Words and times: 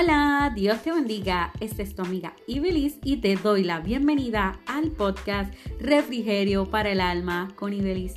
Hola, 0.00 0.50
Dios 0.54 0.82
te 0.82 0.92
bendiga. 0.92 1.52
Esta 1.60 1.82
es 1.82 1.94
tu 1.94 2.00
amiga 2.00 2.34
Ibelis 2.46 2.96
y 3.04 3.18
te 3.18 3.36
doy 3.36 3.64
la 3.64 3.80
bienvenida 3.80 4.58
al 4.64 4.92
podcast 4.92 5.52
Refrigerio 5.78 6.70
para 6.70 6.92
el 6.92 7.02
Alma 7.02 7.48
con 7.54 7.74
Ibelis. 7.74 8.14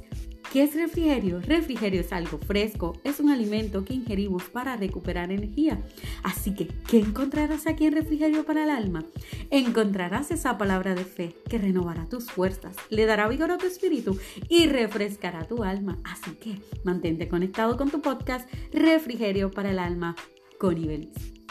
¿Qué 0.54 0.64
es 0.64 0.75
refrigerio? 0.75 1.41
Refrigerio 1.41 2.00
es 2.00 2.14
algo 2.14 2.38
fresco, 2.38 2.93
es 3.04 3.20
un 3.20 3.30
alimento 3.30 3.84
que 3.84 3.96
ingerimos 3.96 4.43
para 4.43 4.77
recuperar 4.77 5.30
energía. 5.30 5.84
Así 6.23 6.55
que, 6.55 6.68
¿qué 6.88 7.00
encontrarás 7.00 7.68
aquí 7.68 7.86
en 7.86 7.95
Refrigerio 7.95 8.45
para 8.45 8.63
el 8.63 8.70
Alma? 8.70 9.04
Encontrarás 9.50 10.31
esa 10.31 10.57
palabra 10.57 10.95
de 10.95 11.04
fe 11.04 11.36
que 11.50 11.57
renovará 11.57 12.07
tus 12.07 12.31
fuerzas, 12.31 12.77
le 12.91 13.05
dará 13.05 13.27
vigor 13.27 13.52
a 13.52 13.57
tu 13.57 13.65
espíritu 13.65 14.18
y 14.47 14.68
refrescará 14.68 15.43
tu 15.50 15.63
alma. 15.63 16.00
Así 16.05 16.31
que, 16.36 16.61
mantente 16.86 17.27
conectado 17.27 17.75
con 17.75 17.91
tu 17.91 18.02
podcast 18.02 18.50
Refrigerio 18.72 19.52
para 19.52 19.72
el 19.72 19.80
Alma 19.80 20.16
con 20.58 20.77
Ibelis. 20.77 21.42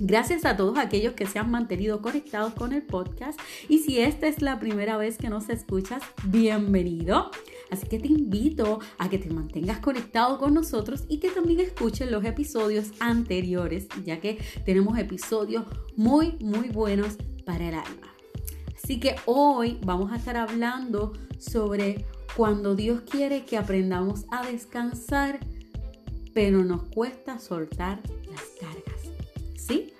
Gracias 0.00 0.44
a 0.44 0.56
todos 0.56 0.78
aquellos 0.78 1.14
que 1.14 1.26
se 1.26 1.40
han 1.40 1.50
mantenido 1.50 2.00
conectados 2.00 2.54
con 2.54 2.72
el 2.72 2.82
podcast 2.82 3.38
y 3.68 3.78
si 3.78 3.98
esta 3.98 4.28
es 4.28 4.40
la 4.42 4.60
primera 4.60 4.96
vez 4.96 5.18
que 5.18 5.28
nos 5.28 5.48
escuchas, 5.48 6.04
bienvenido. 6.24 7.32
Así 7.70 7.88
que 7.88 7.98
te 7.98 8.06
invito 8.06 8.78
a 8.98 9.10
que 9.10 9.18
te 9.18 9.28
mantengas 9.28 9.80
conectado 9.80 10.38
con 10.38 10.54
nosotros 10.54 11.02
y 11.08 11.18
que 11.18 11.30
también 11.30 11.58
escuches 11.58 12.08
los 12.08 12.24
episodios 12.24 12.92
anteriores, 13.00 13.88
ya 14.04 14.20
que 14.20 14.38
tenemos 14.64 14.96
episodios 14.96 15.64
muy, 15.96 16.36
muy 16.40 16.68
buenos 16.68 17.16
para 17.44 17.68
el 17.68 17.74
alma. 17.74 18.14
Así 18.76 19.00
que 19.00 19.16
hoy 19.26 19.80
vamos 19.84 20.12
a 20.12 20.16
estar 20.16 20.36
hablando 20.36 21.12
sobre 21.38 22.06
cuando 22.36 22.76
Dios 22.76 23.00
quiere 23.00 23.44
que 23.44 23.58
aprendamos 23.58 24.26
a 24.30 24.46
descansar, 24.46 25.40
pero 26.32 26.62
nos 26.62 26.84
cuesta 26.84 27.40
soltar 27.40 28.00
las 28.30 28.44
cargas. 28.60 28.77
¿Sí? 29.68 29.92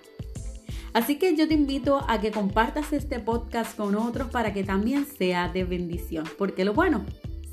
Así 0.91 1.17
que 1.19 1.35
yo 1.35 1.47
te 1.47 1.53
invito 1.53 2.03
a 2.07 2.19
que 2.19 2.31
compartas 2.31 2.91
este 2.93 3.19
podcast 3.19 3.77
con 3.77 3.95
otros 3.95 4.29
para 4.29 4.53
que 4.53 4.63
también 4.63 5.05
sea 5.05 5.47
de 5.47 5.63
bendición, 5.63 6.25
porque 6.37 6.65
lo 6.65 6.73
bueno 6.73 7.05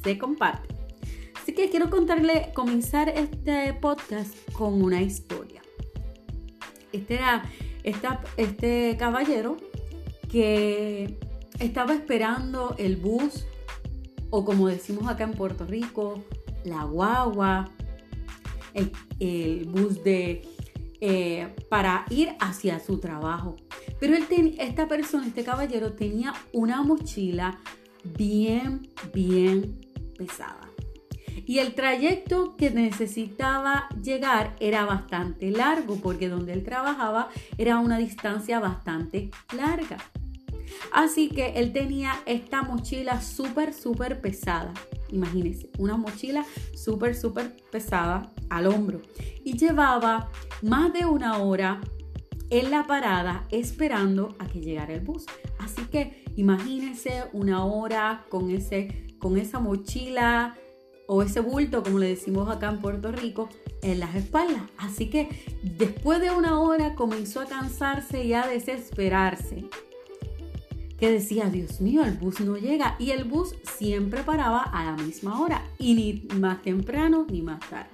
se 0.03 0.17
comparte. 0.17 0.75
Así 1.35 1.53
que 1.55 1.69
quiero 1.69 1.91
contarle, 1.91 2.51
comenzar 2.55 3.11
este 3.11 3.75
podcast 3.75 4.35
con 4.53 4.83
una 4.83 5.03
historia. 5.03 5.63
Este 6.93 7.15
era 7.15 7.45
este 8.37 8.97
caballero 8.99 9.59
que 10.31 11.19
estaba 11.61 11.95
esperando 11.95 12.75
el 12.79 12.97
bus, 12.97 13.47
o 14.31 14.45
como 14.45 14.69
decimos 14.69 15.09
acá 15.09 15.25
en 15.25 15.33
Puerto 15.33 15.67
Rico, 15.67 16.25
la 16.65 16.85
guagua, 16.85 17.71
el 19.21 19.65
bus 19.67 20.03
de 20.03 20.43
eh, 21.01 21.55
para 21.69 22.05
ir 22.11 22.31
hacia 22.41 22.81
su 22.81 22.99
trabajo. 22.99 23.57
Pero 24.01 24.15
esta 24.15 24.89
persona, 24.89 25.27
este 25.27 25.45
caballero, 25.45 25.93
tenía 25.93 26.35
una 26.53 26.83
mochila 26.83 27.61
bien, 28.05 28.89
bien 29.13 29.81
pesada. 30.17 30.71
Y 31.45 31.59
el 31.59 31.75
trayecto 31.75 32.57
que 32.57 32.71
necesitaba 32.71 33.89
llegar 34.03 34.57
era 34.59 34.85
bastante 34.85 35.51
largo 35.51 35.97
porque 35.97 36.29
donde 36.29 36.53
él 36.53 36.65
trabajaba 36.65 37.29
era 37.59 37.79
una 37.79 37.99
distancia 37.99 38.59
bastante 38.59 39.31
larga. 39.55 39.99
Así 40.93 41.29
que 41.29 41.55
él 41.57 41.73
tenía 41.73 42.15
esta 42.27 42.63
mochila 42.63 43.21
súper, 43.21 43.75
súper 43.75 44.21
pesada. 44.21 44.73
Imagínense, 45.11 45.71
una 45.79 45.97
mochila 45.97 46.45
súper, 46.75 47.15
súper 47.15 47.57
pesada 47.71 48.33
al 48.51 48.67
hombro. 48.67 49.03
Y 49.45 49.57
llevaba 49.57 50.31
más 50.63 50.93
de 50.93 51.07
una 51.07 51.39
hora 51.39 51.81
en 52.51 52.71
la 52.71 52.87
parada 52.87 53.47
esperando 53.51 54.37
a 54.39 54.47
que 54.47 54.61
llegara 54.61 54.95
el 54.95 55.01
bus. 55.01 55.27
Así 55.59 55.83
que 55.87 56.25
imagínense 56.37 57.25
una 57.33 57.65
hora 57.65 58.25
con, 58.29 58.51
ese, 58.51 59.17
con 59.19 59.37
esa 59.37 59.59
mochila 59.59 60.57
o 61.09 61.23
ese 61.23 61.41
bulto, 61.41 61.83
como 61.83 61.99
le 61.99 62.09
decimos 62.09 62.49
acá 62.49 62.69
en 62.69 62.81
Puerto 62.81 63.13
Rico, 63.13 63.49
en 63.83 64.01
las 64.01 64.15
espaldas. 64.15 64.63
Así 64.77 65.09
que 65.09 65.29
después 65.63 66.21
de 66.21 66.31
una 66.31 66.61
hora 66.61 66.95
comenzó 66.95 67.41
a 67.41 67.47
cansarse 67.47 68.25
y 68.25 68.33
a 68.33 68.47
desesperarse 68.47 69.69
que 70.99 71.11
decía, 71.11 71.47
Dios 71.51 71.81
mío, 71.81 72.05
el 72.05 72.15
bus 72.15 72.41
no 72.41 72.57
llega. 72.57 72.97
Y 72.99 73.11
el 73.11 73.25
bus 73.25 73.55
siempre 73.77 74.23
paraba 74.23 74.63
a 74.63 74.85
la 74.85 74.97
misma 74.97 75.41
hora, 75.41 75.63
y 75.79 75.95
ni 75.95 76.37
más 76.39 76.63
temprano 76.63 77.27
ni 77.31 77.43
más 77.43 77.61
tarde. 77.69 77.91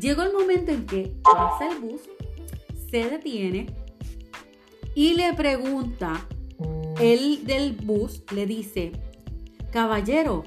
Llegó 0.00 0.22
el 0.22 0.32
momento 0.32 0.72
en 0.72 0.86
que 0.86 1.14
pasa 1.22 1.70
el 1.70 1.78
bus, 1.78 2.02
se 2.90 3.08
detiene 3.08 3.66
y 4.94 5.14
le 5.14 5.32
pregunta, 5.32 6.26
el 7.00 7.46
del 7.46 7.72
bus 7.72 8.22
le 8.34 8.46
dice, 8.46 8.92
caballero, 9.70 10.44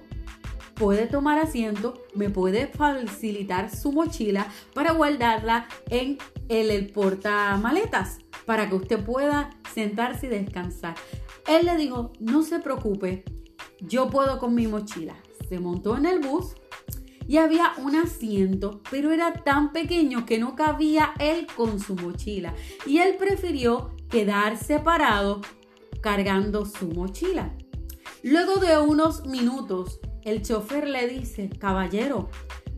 puede 0.75 1.07
tomar 1.07 1.39
asiento, 1.39 2.03
me 2.13 2.29
puede 2.29 2.67
facilitar 2.67 3.75
su 3.75 3.91
mochila 3.91 4.47
para 4.73 4.91
guardarla 4.91 5.67
en 5.89 6.17
el, 6.49 6.69
el 6.69 6.91
portamaletas, 6.91 8.19
para 8.45 8.69
que 8.69 8.75
usted 8.75 9.03
pueda 9.03 9.49
sentarse 9.73 10.27
y 10.27 10.29
descansar. 10.29 10.95
Él 11.47 11.65
le 11.65 11.77
dijo, 11.77 12.11
no 12.19 12.43
se 12.43 12.59
preocupe, 12.59 13.23
yo 13.81 14.09
puedo 14.09 14.39
con 14.39 14.55
mi 14.55 14.67
mochila. 14.67 15.15
Se 15.47 15.59
montó 15.59 15.95
en 15.95 16.05
el 16.05 16.19
bus 16.19 16.55
y 17.27 17.37
había 17.37 17.73
un 17.77 17.95
asiento, 17.95 18.81
pero 18.89 19.11
era 19.11 19.33
tan 19.43 19.71
pequeño 19.71 20.25
que 20.25 20.39
no 20.39 20.55
cabía 20.55 21.13
él 21.19 21.47
con 21.55 21.79
su 21.79 21.95
mochila. 21.95 22.53
Y 22.85 22.99
él 22.99 23.15
prefirió 23.17 23.95
quedar 24.09 24.57
separado 24.57 25.41
cargando 26.01 26.65
su 26.65 26.87
mochila. 26.87 27.55
Luego 28.23 28.55
de 28.55 28.77
unos 28.77 29.25
minutos, 29.27 29.99
el 30.23 30.41
chofer 30.41 30.87
le 30.87 31.07
dice, 31.07 31.49
caballero, 31.49 32.29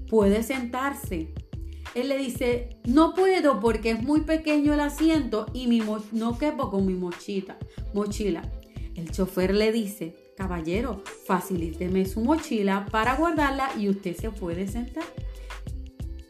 puede 0.10 0.44
sentarse. 0.44 1.34
Él 1.96 2.10
le 2.10 2.18
dice, 2.18 2.78
no 2.86 3.14
puedo 3.14 3.60
porque 3.60 3.92
es 3.92 4.04
muy 4.04 4.22
pequeño 4.22 4.74
el 4.74 4.80
asiento 4.82 5.48
y 5.54 5.68
mi 5.68 5.82
no 6.12 6.38
quepo 6.38 6.70
con 6.70 6.86
mi 6.86 6.94
mochila. 6.94 7.58
mochila. 7.94 8.42
El 8.98 9.12
chofer 9.12 9.54
le 9.54 9.72
dice, 9.72 10.16
caballero, 10.36 11.04
facilíteme 11.28 12.06
su 12.06 12.20
mochila 12.22 12.88
para 12.92 13.16
guardarla 13.16 13.70
y 13.78 13.90
usted 13.90 14.18
se 14.18 14.32
puede 14.32 14.68
sentar. 14.68 15.04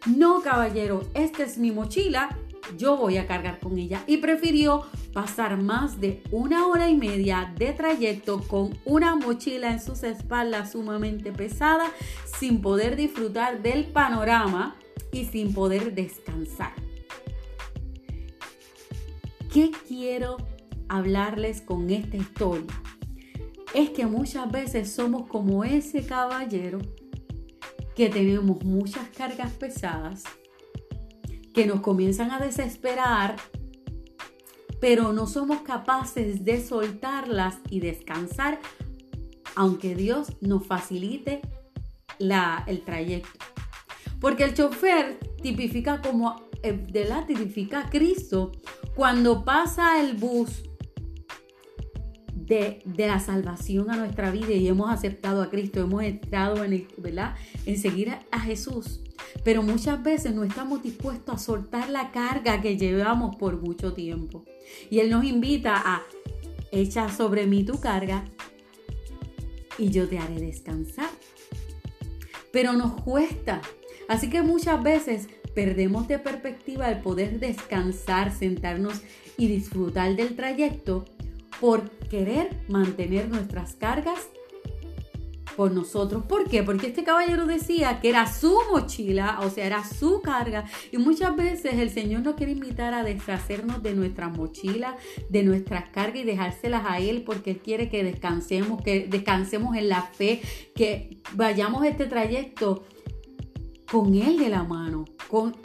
No, 0.05 0.41
caballero, 0.41 1.03
esta 1.13 1.43
es 1.43 1.57
mi 1.57 1.71
mochila, 1.71 2.37
yo 2.77 2.97
voy 2.97 3.17
a 3.17 3.25
cargar 3.25 3.59
con 3.59 3.77
ella. 3.77 4.03
Y 4.05 4.17
prefirió 4.17 4.83
pasar 5.13 5.61
más 5.61 6.01
de 6.01 6.21
una 6.29 6.67
hora 6.67 6.89
y 6.89 6.95
media 6.97 7.53
de 7.57 7.71
trayecto 7.71 8.41
con 8.41 8.77
una 8.83 9.15
mochila 9.15 9.71
en 9.71 9.81
sus 9.81 10.03
espaldas 10.03 10.73
sumamente 10.73 11.31
pesada, 11.31 11.89
sin 12.37 12.61
poder 12.61 12.97
disfrutar 12.97 13.61
del 13.61 13.85
panorama 13.85 14.75
y 15.13 15.23
sin 15.23 15.53
poder 15.53 15.95
descansar. 15.95 16.73
¿Qué 19.53 19.71
quiero 19.87 20.37
hablarles 20.89 21.61
con 21.61 21.89
esta 21.89 22.17
historia 22.17 22.73
es 23.73 23.89
que 23.91 24.05
muchas 24.05 24.49
veces 24.51 24.91
somos 24.91 25.27
como 25.27 25.63
ese 25.63 26.05
caballero 26.05 26.79
que 27.95 28.09
tenemos 28.09 28.63
muchas 28.63 29.07
cargas 29.09 29.51
pesadas, 29.53 30.23
que 31.53 31.65
nos 31.65 31.81
comienzan 31.81 32.31
a 32.31 32.39
desesperar, 32.39 33.35
pero 34.79 35.13
no 35.13 35.25
somos 35.25 35.61
capaces 35.61 36.45
de 36.45 36.63
soltarlas 36.63 37.57
y 37.69 37.79
descansar, 37.79 38.59
aunque 39.55 39.95
Dios 39.95 40.37
nos 40.41 40.65
facilite 40.65 41.41
la, 42.19 42.63
el 42.67 42.81
trayecto. 42.81 43.39
Porque 44.19 44.43
el 44.43 44.53
chofer 44.53 45.19
tipifica 45.41 46.01
como, 46.01 46.43
eh, 46.61 46.73
de 46.73 47.05
la 47.05 47.25
tipifica 47.25 47.81
a 47.81 47.89
Cristo 47.89 48.51
cuando 48.95 49.43
pasa 49.43 49.99
el 50.01 50.13
bus 50.15 50.63
de, 52.47 52.81
la 52.97 53.19
salvación 53.19 53.91
a 53.91 53.97
nuestra 53.97 54.31
vida 54.31 54.53
y 54.53 54.67
hemos 54.67 54.89
aceptado 54.89 55.41
a 55.41 55.49
Cristo, 55.49 55.81
hemos 55.81 56.03
entrado 56.03 56.63
en, 56.63 56.87
en 57.65 57.77
seguir 57.77 58.13
a, 58.31 58.39
Jesús. 58.39 59.01
Pero 59.43 59.63
muchas 59.63 60.01
veces 60.01 60.33
no 60.33 60.43
estamos 60.43 60.81
dispuestos 60.81 61.35
a 61.35 61.37
soltar 61.37 61.89
la 61.89 62.11
carga 62.11 62.61
que 62.61 62.77
llevamos 62.77 63.35
por 63.35 63.61
mucho 63.61 63.93
tiempo. 63.93 64.45
Y 64.89 64.99
Él 64.99 65.09
nos 65.09 65.25
invita 65.25 65.75
a 65.75 66.03
echar 66.71 67.11
sobre 67.11 67.45
mí 67.47 67.63
tu 67.63 67.79
carga 67.79 68.25
y 69.77 69.89
yo 69.89 70.07
te 70.07 70.19
haré 70.19 70.39
descansar. 70.39 71.09
Pero 72.51 72.73
nos 72.73 73.01
cuesta. 73.01 73.61
Así 74.07 74.29
que 74.29 74.41
muchas 74.41 74.81
veces 74.81 75.27
perdemos 75.53 76.07
de 76.07 76.19
perspectiva 76.19 76.89
el 76.89 77.01
poder 77.01 77.39
descansar, 77.39 78.31
sentarnos 78.31 79.01
y 79.37 79.47
disfrutar 79.47 80.15
del 80.15 80.35
trayecto 80.35 81.05
por 81.59 81.89
querer 82.09 82.63
mantener 82.67 83.29
nuestras 83.29 83.75
cargas 83.75 84.29
por 85.57 85.71
nosotros. 85.71 86.23
¿Por 86.23 86.47
qué? 86.47 86.61
Porque 86.61 86.87
este 86.87 87.03
caballero 87.03 87.47
decía 87.47 87.99
que 87.99 88.09
era 88.09 88.31
su 88.31 88.55
mochila, 88.71 89.39
o 89.41 89.49
sea, 89.49 89.65
era 89.65 89.83
su 89.83 90.21
carga. 90.21 90.65
Y 90.91 90.97
muchas 90.99 91.35
veces 91.35 91.73
el 91.73 91.89
Señor 91.89 92.21
nos 92.21 92.35
quiere 92.35 92.51
invitar 92.51 92.93
a 92.93 93.03
deshacernos 93.03 93.81
de 93.81 93.95
nuestras 93.95 94.37
mochilas, 94.37 94.93
de 95.29 95.43
nuestras 95.43 95.89
cargas 95.89 96.21
y 96.21 96.23
dejárselas 96.25 96.83
a 96.85 96.99
Él 96.99 97.23
porque 97.25 97.51
Él 97.51 97.57
quiere 97.57 97.89
que 97.89 98.03
descansemos, 98.03 98.83
que 98.83 99.07
descansemos 99.07 99.75
en 99.75 99.89
la 99.89 100.03
fe, 100.03 100.41
que 100.75 101.17
vayamos 101.33 101.83
este 101.85 102.05
trayecto 102.05 102.85
con 103.91 104.13
Él 104.13 104.37
de 104.37 104.49
la 104.49 104.63
mano, 104.63 105.05
con, 105.27 105.55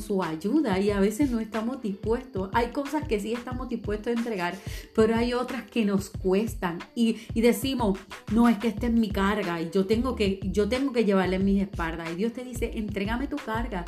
su 0.00 0.22
ayuda 0.22 0.78
y 0.78 0.90
a 0.90 1.00
veces 1.00 1.30
no 1.30 1.40
estamos 1.40 1.82
dispuestos. 1.82 2.50
Hay 2.52 2.68
cosas 2.68 3.06
que 3.06 3.20
sí 3.20 3.32
estamos 3.32 3.68
dispuestos 3.68 4.08
a 4.08 4.18
entregar, 4.18 4.56
pero 4.94 5.14
hay 5.14 5.34
otras 5.34 5.64
que 5.64 5.84
nos 5.84 6.10
cuestan 6.10 6.78
y, 6.94 7.18
decimos, 7.34 7.98
no 8.32 8.48
es 8.48 8.58
que 8.58 8.68
esta 8.68 8.86
es 8.86 8.92
mi 8.92 9.10
carga 9.10 9.60
y 9.60 9.70
yo 9.70 9.86
tengo 9.86 10.16
que, 10.16 10.40
yo 10.44 10.68
tengo 10.68 10.92
que 10.92 11.08
en 11.08 11.44
mis 11.44 11.62
espaldas. 11.62 12.10
Y 12.12 12.16
Dios 12.16 12.32
te 12.32 12.44
dice, 12.44 12.72
entrégame 12.74 13.28
tu 13.28 13.36
carga 13.36 13.84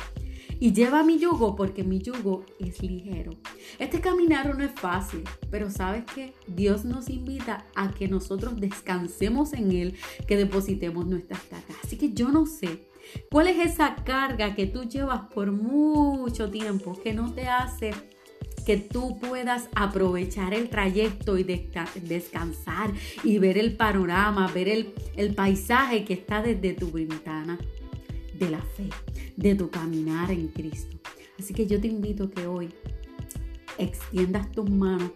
y 0.59 0.73
lleva 0.73 1.03
mi 1.03 1.17
yugo 1.17 1.55
porque 1.55 1.83
mi 1.83 1.99
yugo 1.99 2.45
es 2.59 2.81
ligero. 2.81 3.31
Este 3.79 3.99
caminar 3.99 4.55
no 4.55 4.63
es 4.63 4.71
fácil, 4.71 5.23
pero 5.49 5.69
sabes 5.69 6.03
que 6.05 6.33
Dios 6.47 6.85
nos 6.85 7.09
invita 7.09 7.65
a 7.75 7.91
que 7.91 8.07
nosotros 8.07 8.59
descansemos 8.59 9.53
en 9.53 9.71
Él, 9.71 9.95
que 10.27 10.37
depositemos 10.37 11.05
nuestras 11.07 11.41
cargas. 11.41 11.77
Así 11.83 11.97
que 11.97 12.13
yo 12.13 12.29
no 12.29 12.45
sé 12.45 12.90
¿Cuál 13.29 13.47
es 13.47 13.73
esa 13.73 13.95
carga 13.95 14.55
que 14.55 14.65
tú 14.67 14.83
llevas 14.83 15.21
por 15.33 15.51
mucho 15.51 16.49
tiempo 16.49 16.99
que 17.01 17.13
no 17.13 17.33
te 17.33 17.47
hace 17.47 17.91
que 18.65 18.77
tú 18.77 19.19
puedas 19.19 19.69
aprovechar 19.75 20.53
el 20.53 20.69
trayecto 20.69 21.37
y 21.37 21.43
descansar 21.43 22.93
y 23.23 23.39
ver 23.39 23.57
el 23.57 23.75
panorama, 23.75 24.51
ver 24.53 24.67
el, 25.15 25.33
paisaje 25.33 26.05
que 26.05 26.13
está 26.13 26.41
desde 26.41 26.73
tu 26.73 26.91
ventana 26.91 27.57
de 28.37 28.49
la 28.49 28.61
fe, 28.61 28.89
de 29.35 29.55
tu 29.55 29.69
caminar 29.69 30.31
en 30.31 30.47
Cristo? 30.49 30.97
Así 31.39 31.53
que 31.53 31.65
yo 31.65 31.81
te 31.81 31.87
invito 31.87 32.29
que 32.29 32.45
hoy 32.45 32.69
extiendas 33.77 34.51
tus 34.51 34.69
manos 34.69 35.11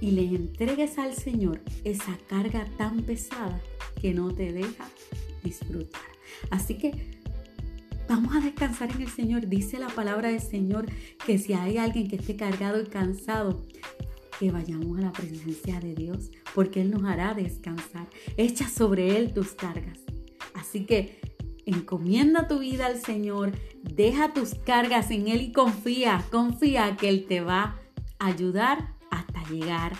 y 0.00 0.10
le 0.12 0.22
entregues 0.22 0.98
al 0.98 1.14
Señor 1.14 1.60
esa 1.84 2.18
carga 2.28 2.66
tan 2.76 3.02
pesada 3.02 3.60
que 4.00 4.12
no 4.12 4.32
te 4.32 4.52
deja 4.52 4.88
disfrutar. 5.42 6.02
Así 6.50 6.74
que 6.78 7.17
Vamos 8.08 8.34
a 8.34 8.40
descansar 8.40 8.90
en 8.90 9.02
el 9.02 9.10
Señor. 9.10 9.48
Dice 9.48 9.78
la 9.78 9.88
palabra 9.88 10.30
del 10.30 10.40
Señor 10.40 10.86
que 11.26 11.38
si 11.38 11.52
hay 11.52 11.76
alguien 11.76 12.08
que 12.08 12.16
esté 12.16 12.36
cargado 12.36 12.80
y 12.80 12.86
cansado, 12.86 13.62
que 14.40 14.50
vayamos 14.50 14.98
a 14.98 15.02
la 15.02 15.12
presencia 15.12 15.78
de 15.78 15.94
Dios, 15.94 16.30
porque 16.54 16.80
Él 16.80 16.90
nos 16.90 17.04
hará 17.04 17.34
descansar. 17.34 18.08
Echa 18.36 18.68
sobre 18.68 19.18
Él 19.18 19.34
tus 19.34 19.52
cargas. 19.52 19.98
Así 20.54 20.86
que 20.86 21.20
encomienda 21.66 22.48
tu 22.48 22.60
vida 22.60 22.86
al 22.86 22.98
Señor, 22.98 23.52
deja 23.82 24.32
tus 24.32 24.54
cargas 24.54 25.10
en 25.10 25.28
Él 25.28 25.42
y 25.42 25.52
confía, 25.52 26.24
confía 26.30 26.96
que 26.96 27.10
Él 27.10 27.26
te 27.28 27.42
va 27.42 27.78
a 28.18 28.26
ayudar 28.26 28.94
hasta 29.10 29.42
llegar 29.50 29.92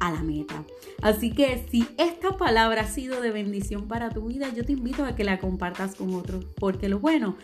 a 0.00 0.10
la 0.12 0.22
meta. 0.22 0.64
Así 1.02 1.32
que 1.32 1.66
si 1.70 1.86
esta 1.98 2.36
palabra 2.36 2.82
ha 2.82 2.86
sido 2.86 3.20
de 3.20 3.30
bendición 3.30 3.88
para 3.88 4.10
tu 4.10 4.26
vida, 4.26 4.52
yo 4.54 4.64
te 4.64 4.72
invito 4.72 5.04
a 5.04 5.14
que 5.14 5.24
la 5.24 5.38
compartas 5.38 5.94
con 5.94 6.14
otros, 6.14 6.46
porque 6.56 6.88
lo 6.88 6.98
bueno 6.98 7.36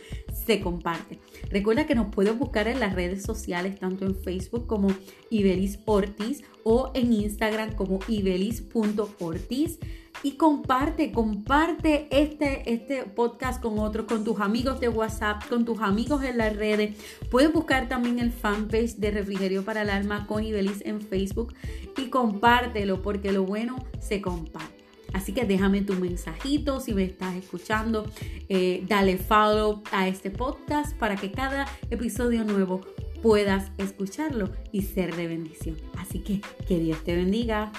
se 0.46 0.60
comparte. 0.60 1.18
Recuerda 1.50 1.86
que 1.86 1.94
nos 1.94 2.14
puedes 2.14 2.38
buscar 2.38 2.68
en 2.68 2.80
las 2.80 2.94
redes 2.94 3.22
sociales, 3.22 3.78
tanto 3.78 4.06
en 4.06 4.16
Facebook 4.16 4.66
como 4.66 4.88
Ibelis 5.30 5.78
Ortiz 5.84 6.42
o 6.64 6.90
en 6.94 7.12
Instagram 7.12 7.74
como 7.74 8.00
ibelis.ortiz 8.08 9.78
y 10.22 10.32
comparte, 10.32 11.12
comparte 11.12 12.08
este, 12.10 12.72
este 12.72 13.04
podcast 13.04 13.62
con 13.62 13.78
otros, 13.78 14.06
con 14.06 14.24
tus 14.24 14.40
amigos 14.40 14.80
de 14.80 14.88
WhatsApp, 14.88 15.48
con 15.48 15.64
tus 15.64 15.80
amigos 15.80 16.22
en 16.24 16.38
las 16.38 16.54
redes. 16.56 16.96
Puedes 17.30 17.52
buscar 17.52 17.88
también 17.88 18.18
el 18.18 18.32
fanpage 18.32 18.96
de 18.96 19.10
Refrigerio 19.10 19.64
para 19.64 19.82
el 19.82 19.90
Alma 19.90 20.26
con 20.26 20.44
Ibelis 20.44 20.82
en 20.84 21.00
Facebook 21.00 21.54
y 21.96 22.08
compártelo 22.08 23.02
porque 23.02 23.32
lo 23.32 23.44
bueno 23.44 23.76
se 23.98 24.20
comparte. 24.20 24.80
Así 25.12 25.32
que 25.32 25.44
déjame 25.44 25.82
tu 25.82 25.94
mensajito 25.94 26.80
si 26.80 26.94
me 26.94 27.04
estás 27.04 27.34
escuchando. 27.34 28.08
Eh, 28.48 28.84
dale 28.86 29.16
follow 29.16 29.82
a 29.90 30.06
este 30.06 30.30
podcast 30.30 30.96
para 30.96 31.16
que 31.16 31.32
cada 31.32 31.66
episodio 31.90 32.44
nuevo 32.44 32.80
puedas 33.22 33.70
escucharlo 33.78 34.50
y 34.72 34.82
ser 34.82 35.16
de 35.16 35.26
bendición. 35.26 35.76
Así 35.98 36.20
que 36.20 36.40
que 36.66 36.78
Dios 36.78 37.02
te 37.04 37.16
bendiga. 37.16 37.72